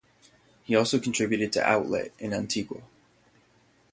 [0.63, 2.81] He also contributed to "Outlet" in Antigua.